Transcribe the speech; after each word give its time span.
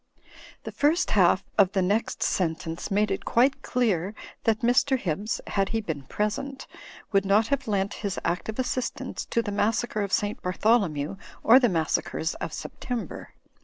The 0.63 0.71
first 0.71 1.11
half 1.11 1.43
of 1.59 1.73
the 1.73 1.81
next 1.83 2.23
sentence 2.23 2.89
made 2.89 3.11
it 3.11 3.23
quite 3.23 3.61
clear 3.61 4.15
that 4.45 4.61
Mr. 4.61 4.97
Hibbs 4.97 5.39
(had 5.45 5.69
he 5.69 5.79
been 5.79 6.01
present) 6.05 6.65
would 7.11 7.23
not 7.23 7.49
have 7.49 7.67
lent 7.67 7.93
his 8.01 8.17
active 8.25 8.57
assistance 8.57 9.25
to 9.25 9.43
the 9.43 9.51
Massacre 9.51 10.01
of 10.01 10.11
St. 10.11 10.41
Bartholomew 10.41 11.17
or 11.43 11.59
the 11.59 11.69
Massacres 11.69 12.33
of 12.33 12.51
September. 12.51 13.33